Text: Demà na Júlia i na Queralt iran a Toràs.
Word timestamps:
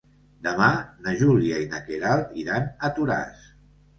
Demà 0.45 0.69
na 1.07 1.13
Júlia 1.19 1.59
i 1.65 1.67
na 1.73 1.83
Queralt 1.89 2.33
iran 2.45 2.65
a 2.87 2.91
Toràs. 2.97 3.45